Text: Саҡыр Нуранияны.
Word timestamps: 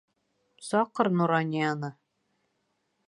Саҡыр 0.69 1.09
Нуранияны. 1.19 1.93